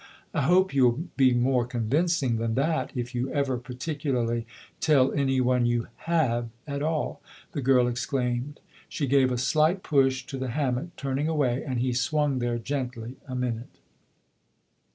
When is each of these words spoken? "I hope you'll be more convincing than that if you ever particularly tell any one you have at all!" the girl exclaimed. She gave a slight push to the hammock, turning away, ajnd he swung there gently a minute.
"I 0.33 0.41
hope 0.41 0.73
you'll 0.73 1.03
be 1.15 1.31
more 1.31 1.63
convincing 1.67 2.37
than 2.37 2.55
that 2.55 2.89
if 2.95 3.13
you 3.13 3.31
ever 3.31 3.55
particularly 3.59 4.47
tell 4.79 5.11
any 5.13 5.39
one 5.39 5.67
you 5.67 5.89
have 5.97 6.49
at 6.65 6.81
all!" 6.81 7.21
the 7.53 7.61
girl 7.61 7.87
exclaimed. 7.87 8.61
She 8.89 9.05
gave 9.05 9.31
a 9.31 9.37
slight 9.37 9.83
push 9.83 10.25
to 10.25 10.39
the 10.39 10.47
hammock, 10.57 10.95
turning 10.97 11.27
away, 11.27 11.63
ajnd 11.67 11.77
he 11.81 11.93
swung 11.93 12.39
there 12.39 12.57
gently 12.57 13.17
a 13.27 13.35
minute. 13.35 13.77